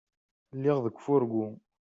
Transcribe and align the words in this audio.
Lliɣ 0.55 0.77
deg 0.81 0.95
ufurgu. 0.97 1.47